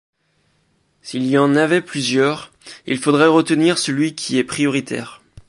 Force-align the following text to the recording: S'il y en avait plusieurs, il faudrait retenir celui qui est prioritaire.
S'il 1.03 1.27
y 1.27 1.37
en 1.37 1.55
avait 1.55 1.83
plusieurs, 1.83 2.51
il 2.87 2.97
faudrait 2.97 3.27
retenir 3.27 3.77
celui 3.77 4.15
qui 4.15 4.39
est 4.39 4.43
prioritaire. 4.43 5.21